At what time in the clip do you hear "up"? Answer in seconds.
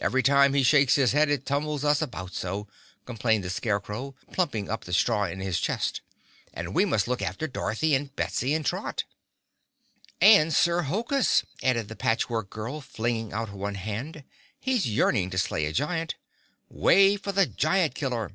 4.68-4.82